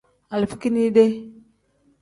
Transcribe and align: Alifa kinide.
Alifa 0.33 0.57
kinide. 0.61 1.05